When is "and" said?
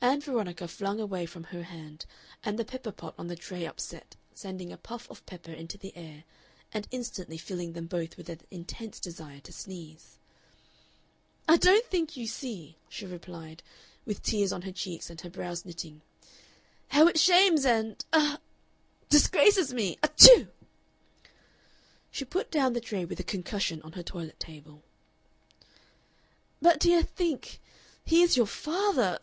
2.42-2.58, 6.72-6.88, 15.10-15.20, 17.66-18.02